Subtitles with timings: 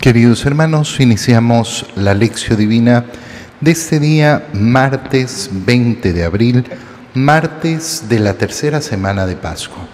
[0.00, 3.04] Queridos hermanos, iniciamos la lección divina
[3.60, 6.64] de este día, martes 20 de abril,
[7.14, 9.88] martes de la tercera semana de Pascua.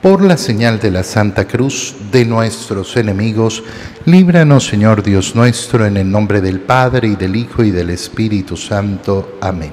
[0.00, 3.62] Por la señal de la Santa Cruz de nuestros enemigos,
[4.06, 8.56] líbranos Señor Dios nuestro, en el nombre del Padre y del Hijo y del Espíritu
[8.56, 9.36] Santo.
[9.42, 9.72] Amén.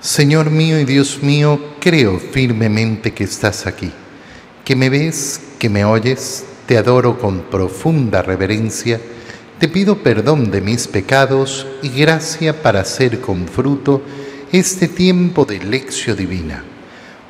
[0.00, 3.92] Señor mío y Dios mío, creo firmemente que estás aquí,
[4.64, 9.00] que me ves, que me oyes, te adoro con profunda reverencia,
[9.58, 14.02] te pido perdón de mis pecados y gracia para hacer con fruto
[14.52, 16.62] este tiempo de lección divina.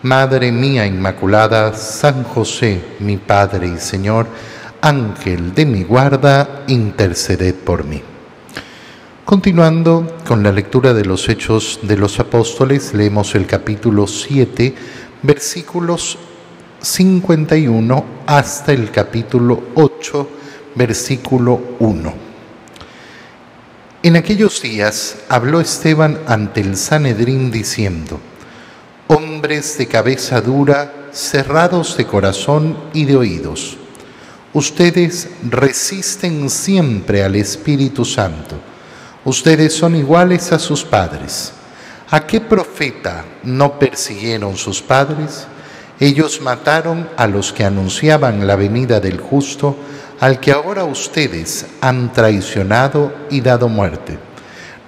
[0.03, 4.27] Madre mía Inmaculada, San José, mi Padre y Señor,
[4.81, 8.03] Ángel de mi guarda, interceded por mí.
[9.25, 14.75] Continuando con la lectura de los Hechos de los Apóstoles, leemos el capítulo 7,
[15.23, 16.19] versículos
[16.81, 20.29] 51 hasta el capítulo 8,
[20.75, 22.15] versículo 1.
[24.03, 28.21] En aquellos días habló Esteban ante el Sanedrín diciendo,
[29.09, 33.77] Hombres de cabeza dura, cerrados de corazón y de oídos,
[34.53, 38.57] ustedes resisten siempre al Espíritu Santo,
[39.25, 41.53] ustedes son iguales a sus padres.
[42.11, 45.47] ¿A qué profeta no persiguieron sus padres?
[45.99, 49.77] Ellos mataron a los que anunciaban la venida del justo,
[50.21, 54.19] al que ahora ustedes han traicionado y dado muerte.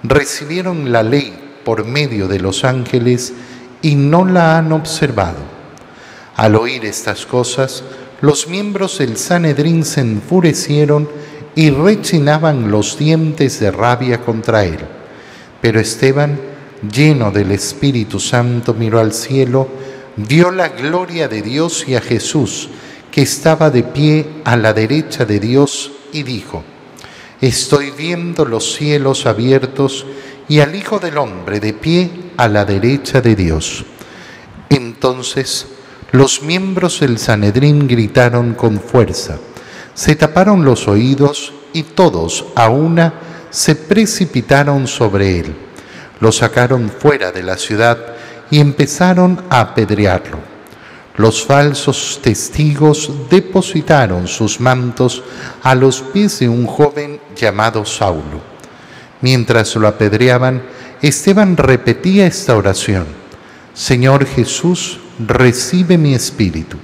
[0.03, 3.33] Recibieron la ley por medio de los ángeles
[3.81, 5.37] y no la han observado.
[6.35, 7.83] Al oír estas cosas,
[8.21, 11.09] los miembros del Sanedrín se enfurecieron
[11.55, 14.79] y rechinaban los dientes de rabia contra él.
[15.61, 16.39] Pero Esteban,
[16.91, 19.67] lleno del Espíritu Santo, miró al cielo,
[20.15, 22.69] vio la gloria de Dios y a Jesús,
[23.11, 26.63] que estaba de pie a la derecha de Dios, y dijo,
[27.41, 30.05] Estoy viendo los cielos abiertos
[30.49, 33.85] y al Hijo del Hombre de pie a la derecha de Dios.
[34.69, 35.67] Entonces
[36.11, 39.37] los miembros del Sanedrín gritaron con fuerza,
[39.93, 43.13] se taparon los oídos y todos a una
[43.51, 45.55] se precipitaron sobre él.
[46.19, 48.15] Lo sacaron fuera de la ciudad
[48.51, 50.39] y empezaron a apedrearlo.
[51.17, 55.23] Los falsos testigos depositaron sus mantos
[55.61, 58.41] a los pies de un joven llamado Saulo.
[59.21, 60.63] Mientras lo apedreaban,
[61.01, 63.05] Esteban repetía esta oración,
[63.73, 66.77] Señor Jesús, recibe mi espíritu.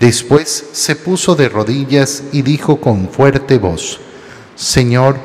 [0.00, 4.00] Después se puso de rodillas y dijo con fuerte voz,
[4.54, 5.16] Señor,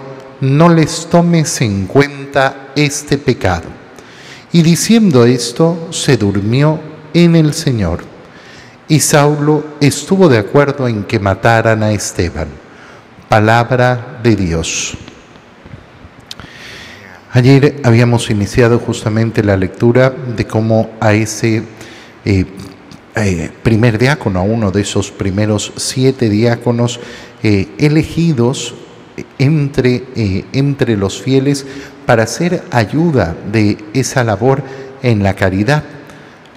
[0.42, 3.83] no les tomes en cuenta este pecado
[4.54, 6.80] y diciendo esto, se durmió
[7.14, 8.04] en el Señor.
[8.88, 12.48] Y Saulo estuvo de acuerdo en que mataran a Esteban.
[13.28, 14.96] Palabra de Dios.
[17.32, 21.64] Ayer habíamos iniciado justamente la lectura de cómo a ese
[22.24, 22.46] eh,
[23.16, 27.00] eh, primer diácono, a uno de esos primeros siete diáconos
[27.42, 28.76] eh, elegidos
[29.40, 30.04] entre,
[30.54, 31.66] entre los fieles
[32.06, 34.64] para hacer ayuda de esa labor
[35.02, 35.84] en la caridad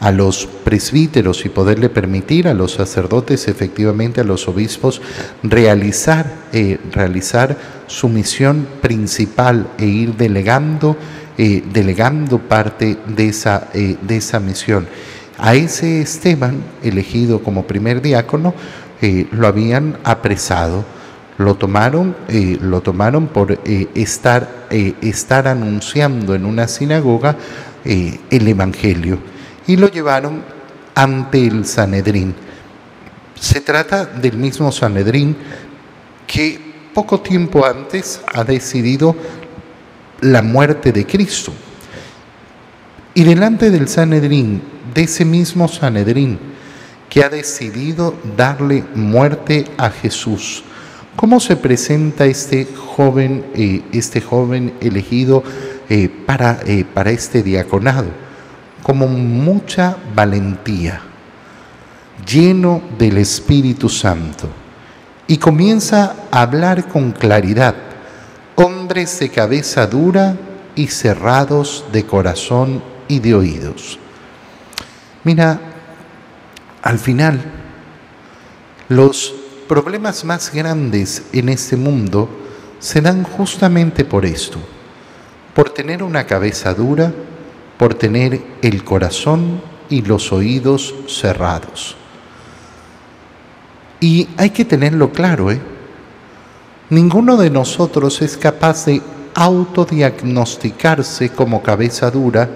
[0.00, 5.00] a los presbíteros y poderle permitir a los sacerdotes, efectivamente a los obispos,
[5.42, 7.56] realizar, eh, realizar
[7.86, 10.96] su misión principal e ir delegando,
[11.38, 14.86] eh, delegando parte de esa, eh, de esa misión.
[15.38, 18.54] A ese Esteban, elegido como primer diácono,
[19.30, 20.86] lo habían apresado
[21.38, 27.36] lo tomaron, eh, lo tomaron por eh, estar, eh, estar anunciando en una sinagoga
[27.84, 29.20] el Evangelio
[29.64, 30.42] y lo llevaron
[30.96, 32.34] ante el Sanedrín.
[33.38, 35.36] Se trata del mismo Sanedrín
[36.26, 36.58] que
[36.92, 39.14] poco tiempo antes ha decidido
[40.20, 41.52] la muerte de Cristo.
[43.14, 46.38] Y delante del Sanedrín, de ese mismo Sanedrín,
[47.08, 50.64] que ha decidido darle muerte a Jesús,
[51.16, 55.42] ¿Cómo se presenta este joven, eh, este joven elegido
[55.88, 58.08] eh, para, eh, para este diaconado?
[58.82, 61.00] Como mucha valentía,
[62.30, 64.46] lleno del Espíritu Santo,
[65.26, 67.74] y comienza a hablar con claridad.
[68.54, 70.36] Hombres de cabeza dura
[70.74, 73.98] y cerrados de corazón y de oídos.
[75.24, 75.58] Mira,
[76.82, 77.40] al final,
[78.88, 79.34] los
[79.66, 82.28] problemas más grandes en este mundo
[82.78, 84.58] se dan justamente por esto,
[85.54, 87.12] por tener una cabeza dura,
[87.78, 91.96] por tener el corazón y los oídos cerrados.
[94.00, 95.60] Y hay que tenerlo claro, ¿eh?
[96.90, 99.02] Ninguno de nosotros es capaz de
[99.34, 102.48] autodiagnosticarse como cabeza dura,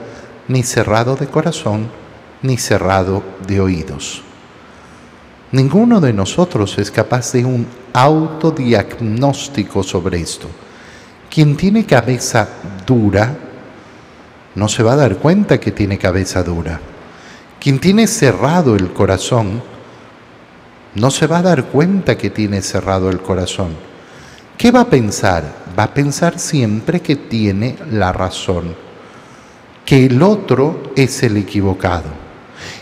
[0.48, 1.88] ni cerrado de corazón,
[2.42, 4.22] ni cerrado de oídos.
[5.52, 10.48] Ninguno de nosotros es capaz de un autodiagnóstico sobre esto.
[11.28, 12.48] Quien tiene cabeza
[12.86, 13.36] dura
[14.54, 16.80] no se va a dar cuenta que tiene cabeza dura.
[17.58, 19.62] Quien tiene cerrado el corazón
[20.94, 23.74] no se va a dar cuenta que tiene cerrado el corazón.
[24.56, 25.44] ¿Qué va a pensar?
[25.76, 28.74] Va a pensar siempre que tiene la razón,
[29.84, 32.19] que el otro es el equivocado.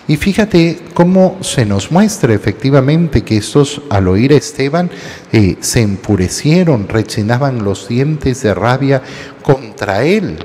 [0.08, 4.90] Y fíjate cómo se nos muestra efectivamente que estos al oír a Esteban
[5.30, 9.02] eh, se enfurecieron, rechinaban los dientes de rabia
[9.42, 10.38] contra él.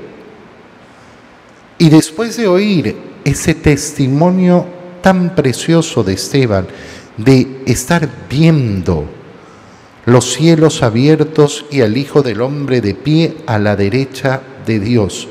[1.78, 2.94] Y después de oír
[3.24, 4.66] ese testimonio
[5.00, 6.66] tan precioso de Esteban,
[7.16, 9.08] de estar viendo
[10.04, 15.26] los cielos abiertos y al Hijo del Hombre de pie a la derecha de Dios,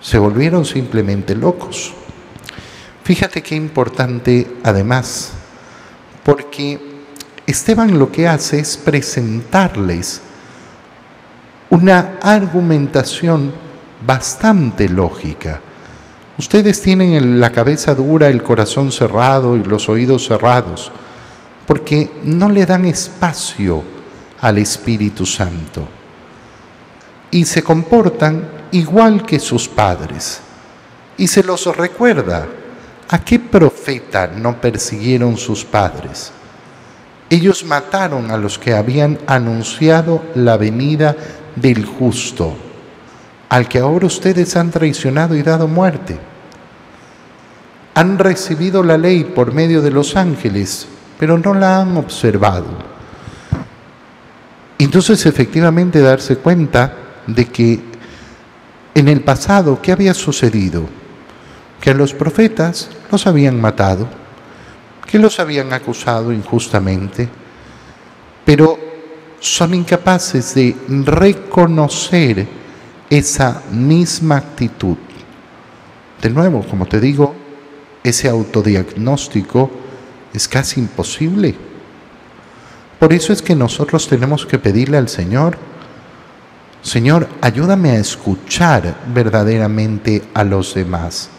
[0.00, 1.92] se volvieron simplemente locos.
[3.08, 5.30] Fíjate qué importante además,
[6.22, 6.78] porque
[7.46, 10.20] Esteban lo que hace es presentarles
[11.70, 13.50] una argumentación
[14.06, 15.58] bastante lógica.
[16.36, 20.92] Ustedes tienen la cabeza dura, el corazón cerrado y los oídos cerrados,
[21.66, 23.84] porque no le dan espacio
[24.42, 25.88] al Espíritu Santo.
[27.30, 30.42] Y se comportan igual que sus padres.
[31.16, 32.46] Y se los recuerda
[33.10, 36.30] ¿A qué profeta no persiguieron sus padres?
[37.30, 41.16] Ellos mataron a los que habían anunciado la venida
[41.56, 42.54] del justo,
[43.48, 46.18] al que ahora ustedes han traicionado y dado muerte.
[47.94, 50.86] Han recibido la ley por medio de los ángeles,
[51.18, 52.66] pero no la han observado.
[54.78, 56.92] Entonces efectivamente darse cuenta
[57.26, 57.80] de que
[58.94, 60.88] en el pasado, ¿qué había sucedido?
[61.80, 64.08] Que los profetas los habían matado,
[65.06, 67.28] que los habían acusado injustamente,
[68.44, 68.78] pero
[69.40, 72.46] son incapaces de reconocer
[73.08, 74.96] esa misma actitud.
[76.20, 77.34] De nuevo, como te digo,
[78.02, 79.70] ese autodiagnóstico
[80.34, 81.54] es casi imposible.
[82.98, 85.56] Por eso es que nosotros tenemos que pedirle al Señor,
[86.82, 91.30] Señor, ayúdame a escuchar verdaderamente a los demás.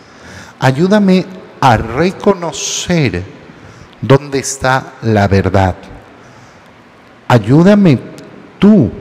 [0.59, 1.25] Ayúdame
[1.61, 3.23] a reconocer
[4.01, 5.75] dónde está la verdad.
[7.27, 7.99] Ayúdame
[8.59, 8.91] tú,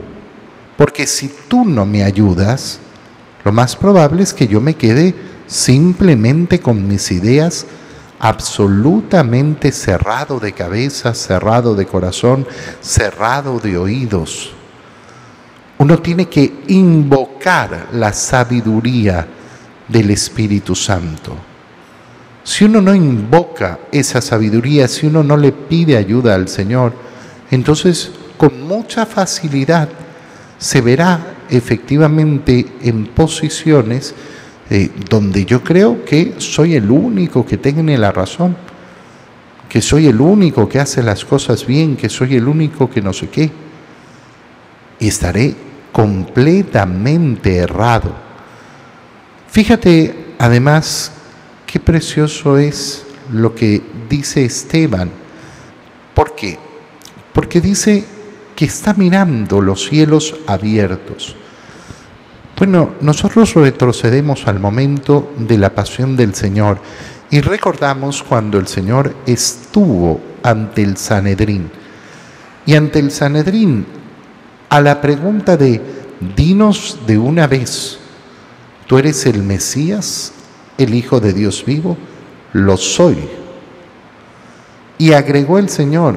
[0.77, 2.79] porque si tú no me ayudas,
[3.43, 5.15] lo más probable es que yo me quede
[5.47, 7.65] simplemente con mis ideas
[8.19, 12.45] absolutamente cerrado de cabeza, cerrado de corazón,
[12.81, 14.53] cerrado de oídos.
[15.77, 19.25] Uno tiene que invocar la sabiduría
[19.87, 21.48] del Espíritu Santo.
[22.49, 26.93] Si uno no invoca esa sabiduría, si uno no le pide ayuda al Señor,
[27.51, 29.87] entonces con mucha facilidad
[30.57, 34.15] se verá efectivamente en posiciones
[34.67, 38.57] eh, donde yo creo que soy el único que tiene la razón,
[39.69, 43.13] que soy el único que hace las cosas bien, que soy el único que no
[43.13, 43.51] sé qué.
[44.99, 45.53] Y estaré
[45.91, 48.11] completamente errado.
[49.51, 51.11] Fíjate además
[51.71, 55.11] Qué precioso es lo que dice Esteban.
[56.15, 56.57] ¿Por qué?
[57.31, 58.03] Porque dice
[58.55, 61.35] que está mirando los cielos abiertos.
[62.57, 66.79] Bueno, nosotros retrocedemos al momento de la pasión del Señor
[67.29, 71.69] y recordamos cuando el Señor estuvo ante el Sanedrín.
[72.65, 73.85] Y ante el Sanedrín,
[74.69, 75.79] a la pregunta de,
[76.35, 77.99] dinos de una vez,
[78.87, 80.33] ¿tú eres el Mesías?
[80.79, 81.97] El Hijo de Dios vivo?
[82.53, 83.17] Lo soy.
[84.97, 86.15] Y agregó el Señor,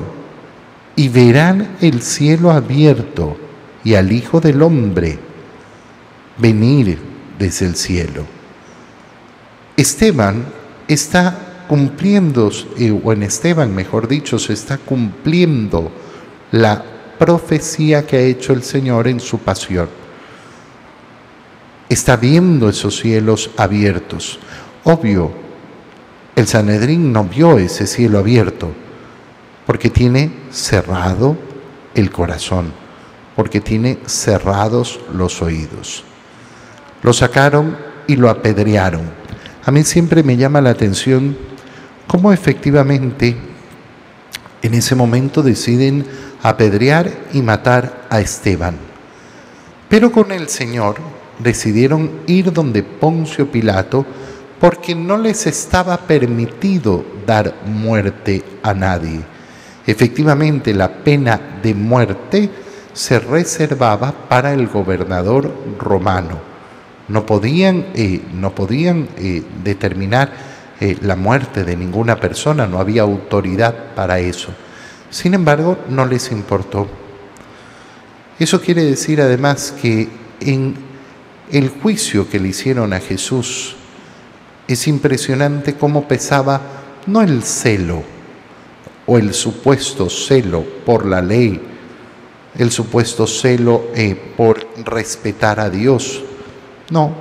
[0.97, 3.37] y verán el cielo abierto
[3.85, 5.19] y al Hijo del Hombre
[6.38, 6.99] venir
[7.38, 8.25] desde el cielo.
[9.76, 10.45] Esteban
[10.88, 15.90] está cumpliendo, eh, o en Esteban mejor dicho, se está cumpliendo
[16.50, 16.85] la
[17.19, 20.02] profecía que ha hecho el Señor en su pasión.
[21.93, 24.39] Está viendo esos cielos abiertos.
[24.83, 25.31] Obvio,
[26.35, 28.73] el Sanedrín no vio ese cielo abierto
[29.67, 31.37] porque tiene cerrado
[31.95, 32.73] el corazón,
[33.37, 36.03] porque tiene cerrados los oídos.
[37.03, 39.03] Lo sacaron y lo apedrearon.
[39.63, 41.37] A mí siempre me llama la atención
[42.07, 43.37] cómo efectivamente
[44.63, 46.07] En ese momento deciden
[46.43, 48.77] apedrear y matar a Esteban.
[49.91, 50.97] Pero con el Señor
[51.43, 54.05] decidieron ir donde Poncio Pilato
[54.61, 59.21] porque no les estaba permitido dar muerte a nadie.
[59.87, 62.49] Efectivamente, la pena de muerte
[62.93, 66.39] se reservaba para el gobernador romano.
[67.09, 70.33] No podían, eh, no podían eh, determinar
[70.81, 74.51] eh, la muerte de ninguna persona, no había autoridad para eso.
[75.11, 76.87] Sin embargo, no les importó.
[78.39, 80.09] Eso quiere decir además que
[80.41, 80.92] en
[81.51, 83.77] el juicio que le hicieron a Jesús
[84.69, 86.61] es impresionante cómo pesaba
[87.07, 88.03] no el celo
[89.07, 91.61] o el supuesto celo por la ley,
[92.57, 96.23] el supuesto celo eh, por respetar a Dios.
[96.91, 97.13] No,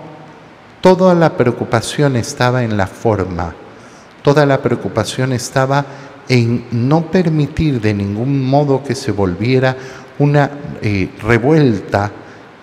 [0.82, 3.56] toda la preocupación estaba en la forma,
[4.22, 5.86] toda la preocupación estaba
[6.30, 9.76] en no permitir de ningún modo que se volviera
[10.20, 10.52] una
[10.82, 12.12] eh, revuelta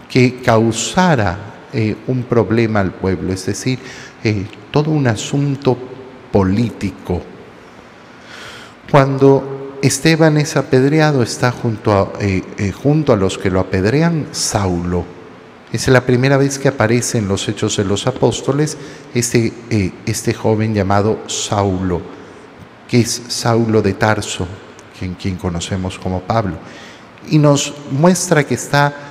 [0.09, 3.79] que causara eh, un problema al pueblo, es decir,
[4.71, 5.77] todo un asunto
[6.33, 7.23] político.
[8.91, 14.29] Cuando Esteban es apedreado, está junto a, eh, eh, junto a los que lo apedrean
[14.33, 15.05] Saulo.
[15.73, 18.77] Es la primera vez que aparece en los Hechos de los Apóstoles
[19.15, 22.01] este, eh, este joven llamado Saulo,
[22.89, 24.49] que es Saulo de Tarso,
[24.99, 26.57] quien, quien conocemos como Pablo.
[27.31, 29.08] Y nos muestra que está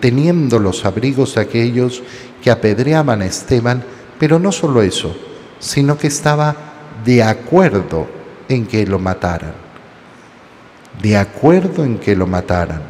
[0.00, 2.02] teniendo los abrigos de aquellos
[2.42, 3.82] que apedreaban a Esteban,
[4.18, 5.16] pero no solo eso,
[5.58, 6.56] sino que estaba
[7.04, 8.08] de acuerdo
[8.48, 9.54] en que lo mataran.
[11.00, 12.82] De acuerdo en que lo mataran.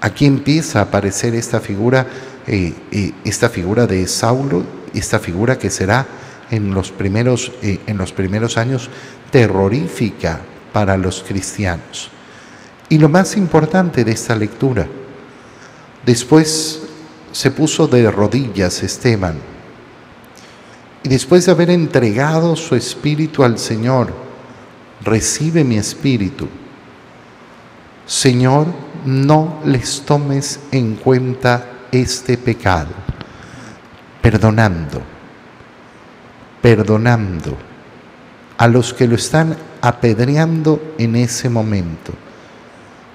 [0.00, 2.06] Aquí empieza a aparecer esta figura,
[2.46, 4.64] eh, eh, esta figura de Saulo,
[4.94, 6.06] esta figura que será
[6.50, 8.90] en los primeros, eh, en los primeros años
[9.30, 10.40] terrorífica
[10.72, 12.10] para los cristianos.
[12.88, 14.86] Y lo más importante de esta lectura,
[16.06, 16.82] después
[17.32, 19.36] se puso de rodillas Esteban
[21.02, 24.12] y después de haber entregado su espíritu al Señor,
[25.02, 26.48] recibe mi espíritu.
[28.06, 28.66] Señor,
[29.04, 32.90] no les tomes en cuenta este pecado,
[34.22, 35.02] perdonando,
[36.60, 37.56] perdonando
[38.56, 42.12] a los que lo están apedreando en ese momento.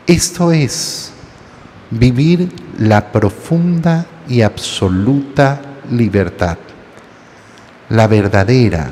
[0.08, 1.12] Esto es
[1.92, 6.58] vivir la profunda y absoluta libertad
[7.94, 8.92] la verdadera,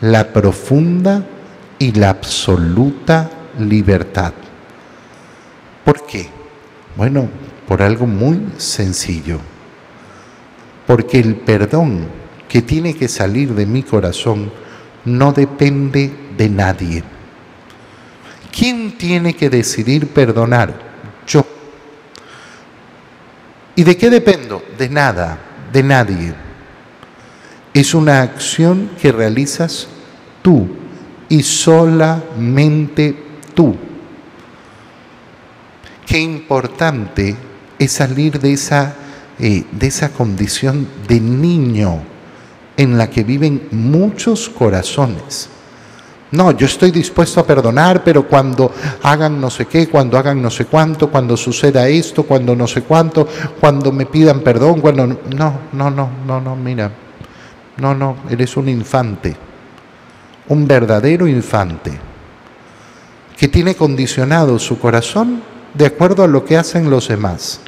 [0.00, 1.24] la profunda
[1.78, 4.32] y la absoluta libertad.
[5.84, 6.28] ¿Por qué?
[6.96, 7.28] Bueno,
[7.68, 9.40] por algo muy sencillo.
[10.86, 12.06] Porque el perdón
[12.48, 14.50] que tiene que salir de mi corazón
[15.04, 17.04] no depende de nadie.
[18.56, 20.72] ¿Quién tiene que decidir perdonar?
[21.26, 21.44] Yo.
[23.74, 24.62] ¿Y de qué dependo?
[24.78, 25.38] De nada,
[25.72, 26.34] de nadie
[27.74, 29.88] es una acción que realizas
[30.40, 30.68] tú
[31.28, 33.16] y solamente
[33.52, 33.74] tú.
[36.06, 37.34] Qué importante
[37.76, 38.94] es salir de esa,
[39.40, 42.00] eh, de esa condición de niño
[42.76, 45.48] en la que viven muchos corazones.
[46.34, 48.72] No, yo estoy dispuesto a perdonar, pero cuando
[49.04, 52.82] hagan no sé qué, cuando hagan no sé cuánto, cuando suceda esto, cuando no sé
[52.82, 53.28] cuánto,
[53.60, 55.06] cuando me pidan perdón, cuando...
[55.06, 56.90] No, no, no, no, no, mira,
[57.76, 59.36] no, no, eres un infante,
[60.48, 61.92] un verdadero infante,
[63.36, 65.40] que tiene condicionado su corazón
[65.72, 67.60] de acuerdo a lo que hacen los demás.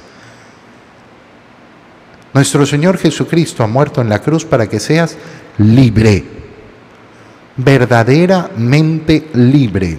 [2.35, 5.16] Nuestro Señor Jesucristo ha muerto en la cruz para que seas
[5.58, 6.36] libre,
[7.57, 9.99] verdaderamente libre.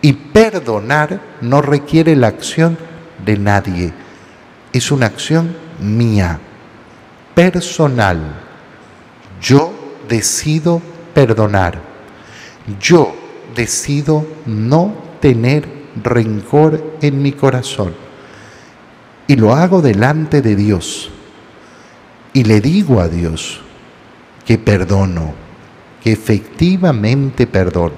[0.00, 2.76] Y perdonar no requiere la acción
[3.24, 3.92] de nadie,
[4.72, 6.38] es una acción mía,
[7.34, 8.44] personal
[9.44, 9.72] yo
[10.08, 10.80] decido
[11.12, 11.78] perdonar.
[12.80, 13.14] Yo
[13.54, 15.68] decido no tener
[16.02, 17.94] rencor en mi corazón.
[19.26, 21.10] Y lo hago delante de Dios.
[22.32, 23.60] Y le digo a Dios
[24.46, 25.34] que perdono,
[26.04, 27.94] que efectivamente perdono.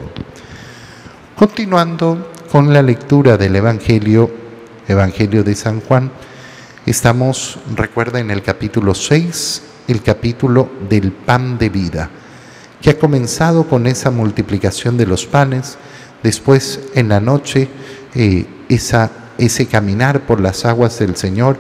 [1.35, 4.31] Continuando con la lectura del Evangelio,
[4.87, 6.13] Evangelio de San Juan,
[6.87, 12.11] estamos, recuerda, en el capítulo 6 el capítulo del pan de vida,
[12.81, 15.77] que ha comenzado con esa multiplicación de los panes,
[16.23, 17.69] después en la noche
[18.15, 21.59] eh, ese caminar por las aguas del Señor,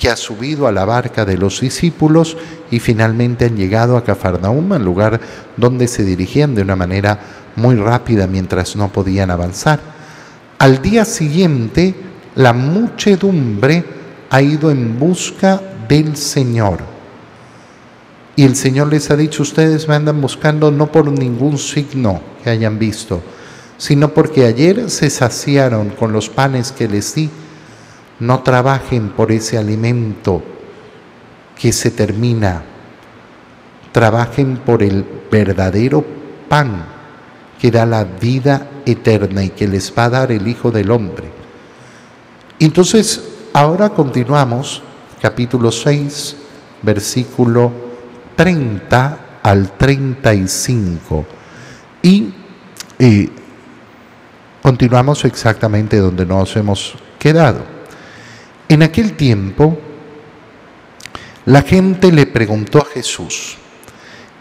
[0.00, 2.38] que ha subido a la barca de los discípulos
[2.70, 5.20] y finalmente han llegado a Cafarnaum, al lugar
[5.58, 7.20] donde se dirigían de una manera
[7.54, 9.78] muy rápida mientras no podían avanzar.
[10.58, 11.94] Al día siguiente,
[12.34, 13.84] la muchedumbre
[14.30, 16.78] ha ido en busca del Señor.
[18.36, 22.48] Y el Señor les ha dicho, ustedes me andan buscando no por ningún signo que
[22.48, 23.20] hayan visto,
[23.76, 27.28] sino porque ayer se saciaron con los panes que les di.
[28.20, 30.42] No trabajen por ese alimento
[31.58, 32.62] que se termina.
[33.92, 36.04] Trabajen por el verdadero
[36.48, 36.84] pan
[37.60, 41.30] que da la vida eterna y que les va a dar el Hijo del Hombre.
[42.58, 43.22] Entonces,
[43.52, 44.82] ahora continuamos,
[45.20, 46.36] capítulo 6,
[46.82, 47.70] versículo
[48.36, 51.26] 30 al 35.
[52.02, 52.32] Y
[52.98, 53.28] eh,
[54.62, 57.69] continuamos exactamente donde nos hemos quedado.
[58.70, 59.76] En aquel tiempo,
[61.44, 63.56] la gente le preguntó a Jesús,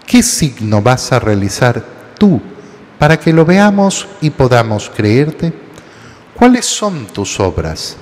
[0.06, 1.84] ¿qué signo vas a realizar
[2.16, 2.40] tú
[3.00, 5.52] para que lo veamos y podamos creerte?
[6.36, 7.98] ¿Cuáles son tus obras?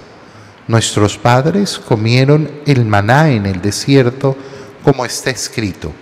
[0.68, 4.36] Nuestros padres comieron el maná en el desierto,
[4.84, 5.94] como está escrito.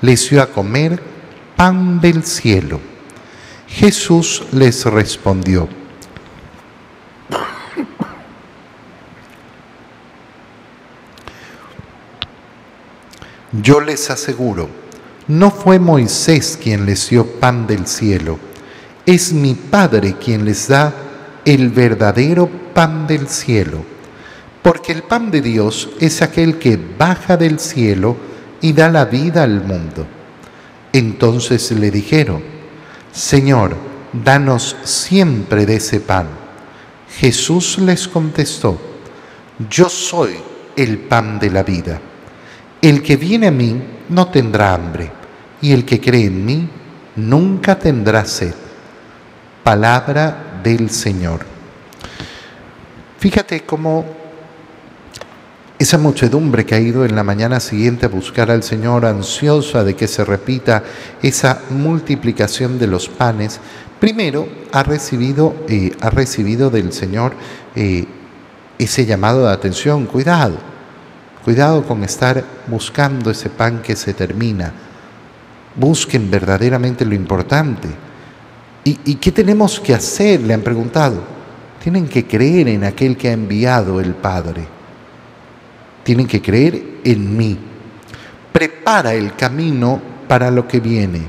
[0.00, 1.00] Les dio a comer
[1.54, 2.80] pan del cielo.
[3.68, 5.68] Jesús les respondió,
[13.52, 14.68] Yo les aseguro,
[15.26, 18.38] no fue Moisés quien les dio pan del cielo,
[19.04, 20.94] es mi Padre quien les da
[21.44, 23.84] el verdadero pan del cielo,
[24.62, 28.16] porque el pan de Dios es aquel que baja del cielo
[28.60, 30.06] y da la vida al mundo.
[30.92, 32.42] Entonces le dijeron,
[33.10, 33.74] Señor,
[34.12, 36.28] danos siempre de ese pan.
[37.18, 38.78] Jesús les contestó,
[39.68, 40.36] Yo soy
[40.76, 42.00] el pan de la vida.
[42.82, 45.10] El que viene a mí no tendrá hambre,
[45.60, 46.68] y el que cree en mí
[47.16, 48.54] nunca tendrá sed.
[49.62, 51.40] Palabra del Señor.
[53.18, 54.06] Fíjate cómo
[55.78, 59.94] esa muchedumbre que ha ido en la mañana siguiente a buscar al Señor, ansiosa de
[59.94, 60.82] que se repita
[61.22, 63.60] esa multiplicación de los panes,
[63.98, 67.34] primero ha recibido, eh, ha recibido del Señor
[67.76, 68.06] eh,
[68.78, 70.69] ese llamado de atención, cuidado,
[71.44, 74.72] Cuidado con estar buscando ese pan que se termina.
[75.74, 77.88] Busquen verdaderamente lo importante.
[78.84, 80.40] ¿Y, qué tenemos que hacer?
[80.40, 81.22] Le han preguntado.
[81.82, 84.66] Tienen que creer en aquel que ha enviado el Padre.
[86.02, 87.58] Tienen que creer en mí.
[88.52, 91.20] Prepara el camino para lo que viene.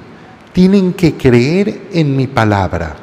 [0.52, 2.96] Tienen que creer en mi palabra.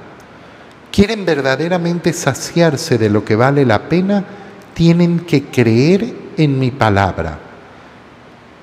[0.90, 4.24] ¿Quieren verdaderamente saciarse de lo que vale la pena?
[4.74, 7.38] Tienen que creer en mi palabra.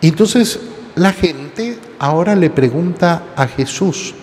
[0.01, 0.59] Entonces
[0.95, 4.15] la gente ahora le pregunta a Jesús,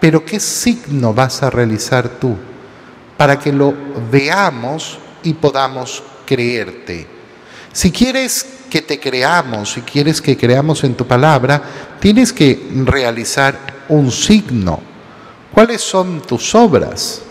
[0.00, 2.36] pero ¿qué signo vas a realizar tú
[3.16, 3.72] para que lo
[4.10, 7.06] veamos y podamos creerte?
[7.72, 11.62] Si quieres que te creamos, si quieres que creamos en tu palabra,
[12.00, 13.56] tienes que realizar
[13.88, 14.80] un signo.
[15.52, 17.22] ¿Cuáles son tus obras?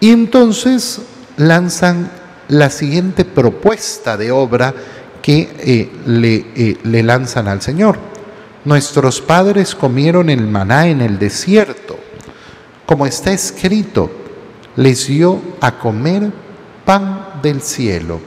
[0.00, 1.00] Y entonces
[1.36, 2.10] lanzan
[2.52, 4.74] la siguiente propuesta de obra
[5.22, 7.98] que eh, le, eh, le lanzan al Señor.
[8.66, 11.98] Nuestros padres comieron el maná en el desierto.
[12.84, 14.10] Como está escrito,
[14.76, 16.30] les dio a comer
[16.84, 18.20] pan del cielo.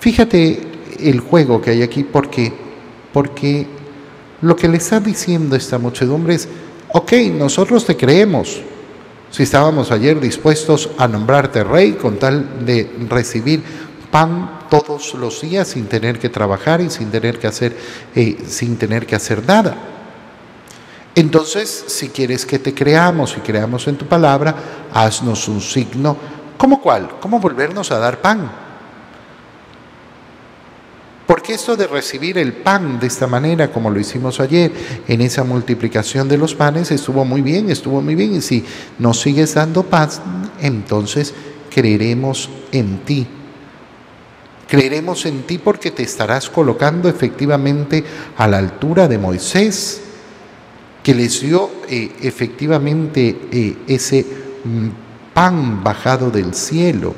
[0.00, 0.60] Fíjate
[0.98, 2.52] el juego que hay aquí porque,
[3.12, 3.64] porque
[4.42, 6.48] lo que le está diciendo esta muchedumbre es,
[6.92, 8.60] ok, nosotros te creemos,
[9.30, 13.62] si estábamos ayer dispuestos a nombrarte rey con tal de recibir
[14.10, 17.76] pan todos los días sin tener que trabajar y sin tener que hacer,
[18.14, 19.76] eh, sin tener que hacer nada.
[21.14, 24.54] Entonces, si quieres que te creamos y creamos en tu palabra,
[24.92, 26.16] haznos un signo.
[26.58, 27.18] ¿Cómo cuál?
[27.20, 28.65] ¿Cómo volvernos a dar pan?
[31.46, 34.72] Porque esto de recibir el pan de esta manera, como lo hicimos ayer,
[35.06, 38.34] en esa multiplicación de los panes, estuvo muy bien, estuvo muy bien.
[38.34, 38.64] Y si
[38.98, 40.20] nos sigues dando paz,
[40.60, 41.32] entonces
[41.70, 43.28] creeremos en ti.
[44.66, 48.02] Creeremos en ti porque te estarás colocando efectivamente
[48.36, 50.00] a la altura de Moisés,
[51.00, 54.26] que les dio eh, efectivamente eh, ese
[54.64, 54.88] mm,
[55.32, 57.14] pan bajado del cielo.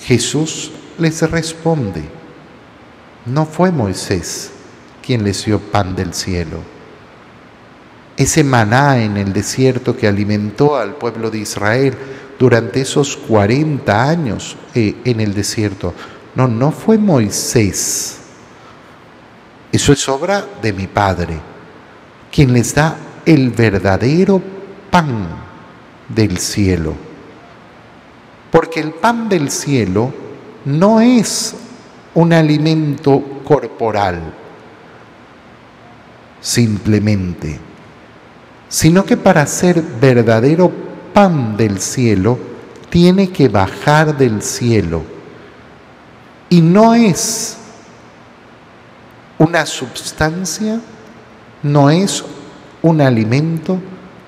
[0.00, 2.17] Jesús les responde,
[3.26, 4.52] no fue Moisés
[5.02, 6.58] quien les dio pan del cielo.
[8.16, 11.94] Ese maná en el desierto que alimentó al pueblo de Israel
[12.38, 15.94] durante esos 40 años eh, en el desierto.
[16.34, 18.18] No, no fue Moisés.
[19.72, 21.38] Eso es obra de mi Padre,
[22.30, 24.42] quien les da el verdadero
[24.90, 25.28] pan
[26.08, 26.94] del cielo.
[28.50, 30.12] Porque el pan del cielo
[30.64, 31.54] no es
[32.14, 34.20] un alimento corporal,
[36.40, 37.58] simplemente,
[38.68, 40.70] sino que para ser verdadero
[41.12, 42.38] pan del cielo,
[42.90, 45.02] tiene que bajar del cielo.
[46.48, 47.56] Y no es
[49.38, 50.80] una sustancia,
[51.62, 52.24] no es
[52.82, 53.78] un alimento,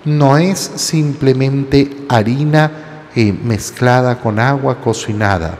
[0.05, 2.71] no es simplemente harina
[3.15, 5.59] eh, mezclada con agua cocinada.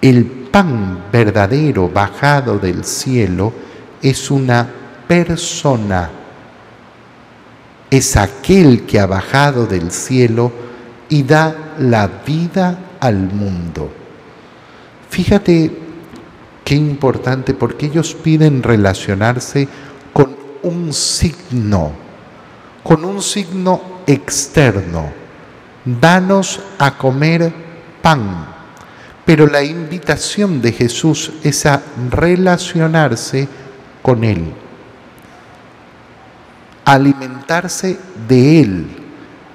[0.00, 3.52] El pan verdadero bajado del cielo
[4.02, 4.68] es una
[5.08, 6.10] persona.
[7.90, 10.52] Es aquel que ha bajado del cielo
[11.08, 13.90] y da la vida al mundo.
[15.08, 15.78] Fíjate
[16.64, 19.68] qué importante porque ellos piden relacionarse
[20.12, 21.92] con un signo,
[22.82, 25.12] con un signo externo.
[25.84, 27.52] Danos a comer
[28.00, 28.51] pan.
[29.24, 33.48] Pero la invitación de Jesús es a relacionarse
[34.02, 34.52] con Él,
[36.84, 38.86] alimentarse de Él,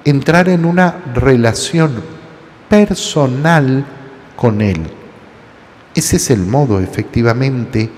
[0.04, 2.02] entrar en una relación
[2.68, 3.84] personal
[4.36, 4.80] con Él.
[5.94, 7.90] Ese es el modo, efectivamente,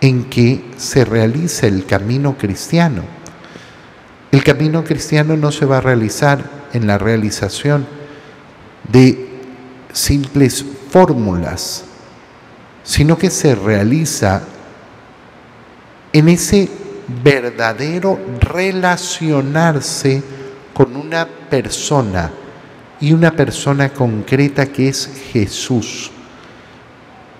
[0.00, 3.02] en que se realiza el camino cristiano.
[4.32, 7.86] El camino cristiano no se va a realizar en la realización
[8.90, 9.28] de
[9.92, 11.82] simples fórmulas,
[12.84, 14.42] sino que se realiza
[16.12, 16.68] en ese
[17.24, 20.22] verdadero relacionarse
[20.72, 22.30] con una persona
[23.00, 26.12] y una persona concreta que es Jesús.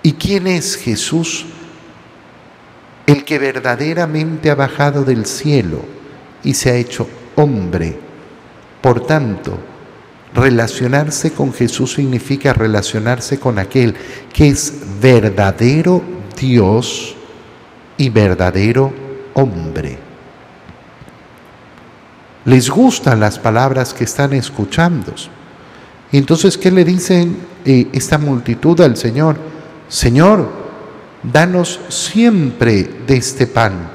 [0.03, 1.45] ¿Y quién es Jesús?
[3.07, 5.79] El que verdaderamente ha bajado del cielo
[6.43, 7.97] y se ha hecho hombre.
[8.81, 9.57] Por tanto,
[10.35, 13.95] relacionarse con Jesús significa relacionarse con aquel
[14.33, 16.03] que es verdadero
[16.37, 17.15] Dios
[17.97, 18.93] y verdadero
[19.33, 19.97] hombre.
[22.43, 25.13] Les gustan las palabras que están escuchando.
[26.11, 29.37] Entonces, ¿qué le dicen eh, esta multitud al Señor?
[29.87, 30.49] Señor,
[31.23, 33.89] danos siempre de este pan.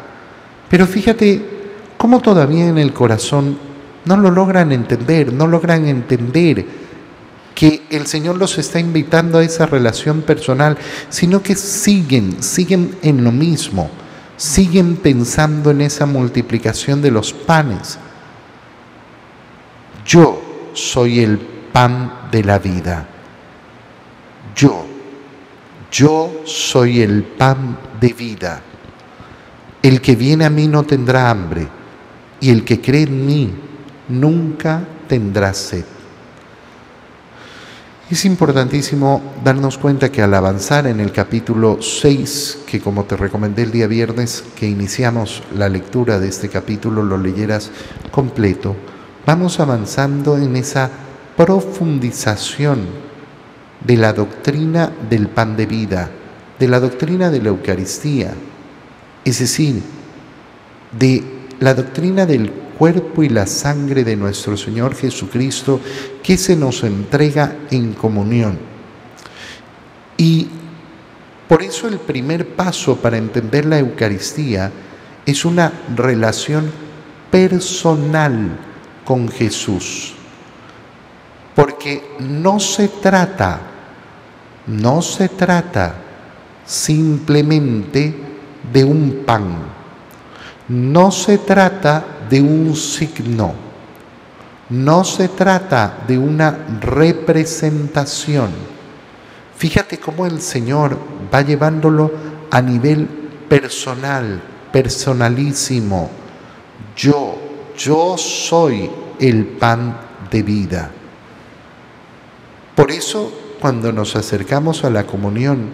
[0.68, 1.44] Pero fíjate
[1.96, 3.69] cómo todavía en el corazón
[4.04, 6.64] no lo logran entender, no logran entender
[7.54, 10.78] que el Señor los está invitando a esa relación personal,
[11.10, 13.90] sino que siguen, siguen en lo mismo,
[14.36, 17.98] siguen pensando en esa multiplicación de los panes.
[20.06, 20.40] Yo
[20.72, 23.06] soy el pan de la vida.
[24.56, 24.86] Yo,
[25.92, 28.62] yo soy el pan de vida.
[29.82, 31.68] El que viene a mí no tendrá hambre,
[32.40, 33.52] y el que cree en mí
[34.10, 35.84] nunca tendrá sed.
[38.10, 43.62] Es importantísimo darnos cuenta que al avanzar en el capítulo 6, que como te recomendé
[43.62, 47.70] el día viernes que iniciamos la lectura de este capítulo, lo leyeras
[48.10, 48.74] completo,
[49.24, 50.90] vamos avanzando en esa
[51.36, 52.80] profundización
[53.86, 56.10] de la doctrina del pan de vida,
[56.58, 58.34] de la doctrina de la Eucaristía,
[59.24, 59.80] es decir,
[60.98, 61.22] de
[61.60, 65.78] la doctrina del cuerpo y la sangre de nuestro Señor Jesucristo
[66.22, 68.58] que se nos entrega en comunión.
[70.16, 70.48] Y
[71.46, 74.72] por eso el primer paso para entender la Eucaristía
[75.26, 76.72] es una relación
[77.30, 78.56] personal
[79.04, 80.14] con Jesús.
[81.54, 83.60] Porque no se trata,
[84.68, 85.96] no se trata
[86.64, 88.14] simplemente
[88.72, 89.58] de un pan.
[90.66, 93.52] No se trata de un signo.
[94.70, 98.50] No se trata de una representación.
[99.56, 100.96] Fíjate cómo el Señor
[101.34, 102.12] va llevándolo
[102.50, 103.06] a nivel
[103.48, 104.40] personal,
[104.72, 106.08] personalísimo.
[106.96, 107.36] Yo,
[107.76, 108.88] yo soy
[109.18, 109.98] el pan
[110.30, 110.90] de vida.
[112.76, 115.68] Por eso, cuando nos acercamos a la comunión,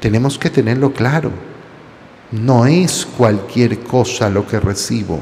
[0.00, 1.30] tenemos que tenerlo claro
[2.42, 5.20] no es cualquier cosa lo que recibo.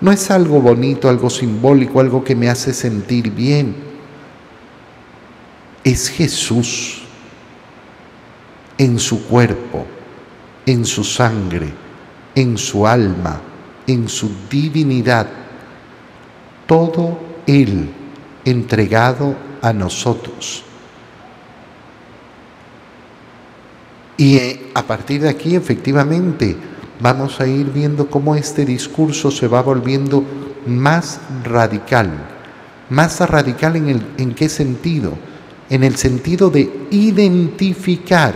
[0.00, 3.74] No es algo bonito, algo simbólico, algo que me hace sentir bien.
[5.82, 7.02] Es Jesús
[8.78, 9.86] en su cuerpo,
[10.66, 11.72] en su sangre,
[12.34, 13.40] en su alma,
[13.86, 15.28] en su divinidad.
[16.66, 17.90] Todo Él
[18.44, 20.64] entregado a nosotros.
[24.16, 26.56] Y eh, a partir de aquí, efectivamente,
[27.00, 30.24] vamos a ir viendo cómo este discurso se va volviendo
[30.66, 32.10] más radical.
[32.90, 35.14] Más radical en, el, en qué sentido?
[35.68, 38.34] En el sentido de identificar,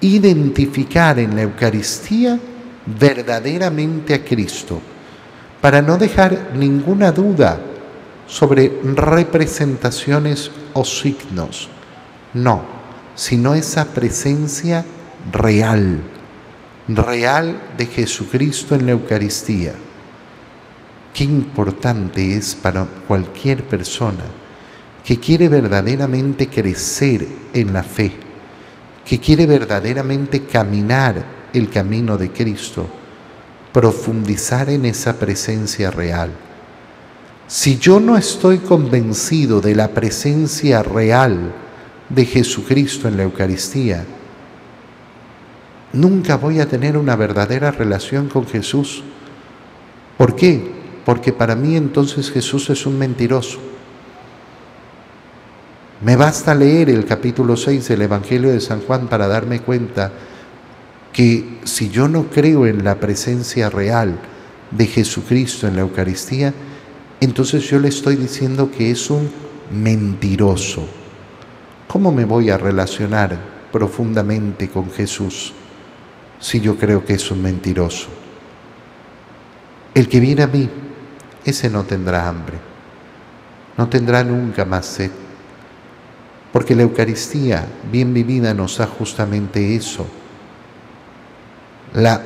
[0.00, 2.38] identificar en la Eucaristía
[2.98, 4.80] verdaderamente a Cristo,
[5.60, 7.60] para no dejar ninguna duda
[8.26, 11.68] sobre representaciones o signos.
[12.32, 12.77] No,
[13.18, 14.84] sino esa presencia
[15.32, 16.00] real,
[16.86, 19.74] real de Jesucristo en la Eucaristía.
[21.12, 24.22] Qué importante es para cualquier persona
[25.04, 28.12] que quiere verdaderamente crecer en la fe,
[29.04, 32.86] que quiere verdaderamente caminar el camino de Cristo,
[33.72, 36.30] profundizar en esa presencia real.
[37.48, 41.52] Si yo no estoy convencido de la presencia real
[42.08, 44.04] de Jesucristo en la Eucaristía,
[45.92, 49.02] nunca voy a tener una verdadera relación con Jesús.
[50.16, 50.78] ¿Por qué?
[51.04, 53.58] Porque para mí entonces Jesús es un mentiroso.
[56.00, 60.12] Me basta leer el capítulo 6 del Evangelio de San Juan para darme cuenta
[61.12, 64.16] que si yo no creo en la presencia real
[64.70, 66.54] de Jesucristo en la Eucaristía,
[67.20, 69.28] entonces yo le estoy diciendo que es un
[69.72, 70.97] mentiroso.
[71.88, 73.34] ¿Cómo me voy a relacionar
[73.72, 75.54] profundamente con Jesús
[76.38, 78.08] si yo creo que es un mentiroso?
[79.94, 80.68] El que viene a mí,
[81.46, 82.58] ese no tendrá hambre,
[83.78, 85.10] no tendrá nunca más sed,
[86.52, 90.06] porque la Eucaristía bien vivida nos da justamente eso,
[91.94, 92.20] la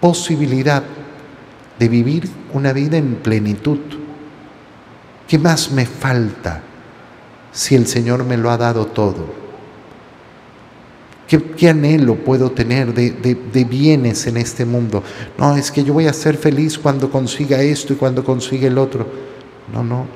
[0.00, 0.82] posibilidad
[1.78, 3.80] de vivir una vida en plenitud.
[5.28, 6.62] ¿Qué más me falta
[7.56, 9.46] si el Señor me lo ha dado todo?
[11.26, 15.02] ¿Qué, anhelo puedo tener de, de, bienes en este mundo?
[15.38, 18.78] No, es que yo voy a ser feliz cuando consiga esto y cuando consiga el
[18.78, 19.06] otro.
[19.72, 20.06] No, no,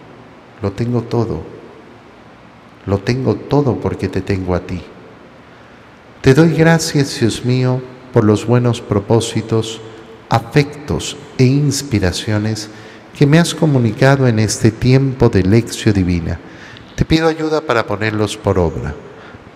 [0.62, 1.42] lo tengo todo.
[2.86, 4.82] Lo tengo todo porque te tengo a ti.
[6.20, 7.80] Te doy gracias, Dios mío,
[8.12, 9.80] por los buenos propósitos,
[10.28, 12.68] afectos e inspiraciones
[13.18, 16.38] que me has comunicado en este tiempo de lección divina.
[17.00, 18.94] Te pido ayuda para ponerlos por obra.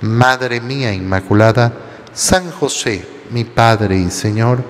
[0.00, 1.74] Madre mía Inmaculada,
[2.14, 4.64] San José, mi Padre y Señor,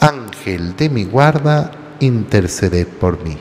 [0.00, 3.36] Ángel de mi guarda, interceded por mí.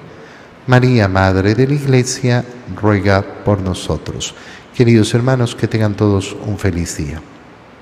[0.68, 2.44] María, Madre de la Iglesia,
[2.76, 4.36] ruega por nosotros.
[4.76, 7.22] Queridos hermanos, que tengan todos un feliz día.